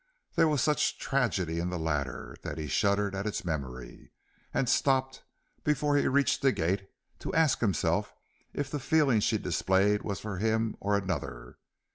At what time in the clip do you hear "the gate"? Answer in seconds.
6.41-6.89